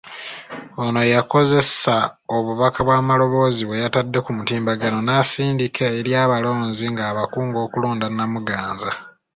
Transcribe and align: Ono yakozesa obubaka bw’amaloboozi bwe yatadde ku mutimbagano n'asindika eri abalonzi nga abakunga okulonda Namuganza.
Ono 0.83 1.01
yakozesa 1.15 1.95
obubaka 2.35 2.79
bw’amaloboozi 2.87 3.61
bwe 3.65 3.81
yatadde 3.83 4.19
ku 4.25 4.31
mutimbagano 4.37 4.99
n'asindika 5.03 5.83
eri 5.99 6.11
abalonzi 6.23 6.85
nga 6.91 7.03
abakunga 7.11 7.57
okulonda 7.65 8.05
Namuganza. 8.15 8.91